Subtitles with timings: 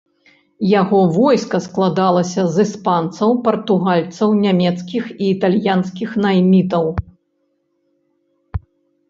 [0.69, 6.85] Яго войска складалася з іспанцаў, партугальцаў, нямецкіх і італьянскіх наймітаў.